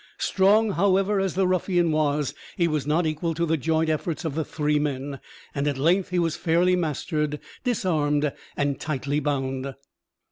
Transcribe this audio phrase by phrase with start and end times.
[0.17, 4.33] Strong, however, as the ruffian was, he was not equal to the joint efforts of
[4.33, 5.19] the three men,
[5.53, 9.75] and at length he was fairly mastered, disarmed, and tightly bound.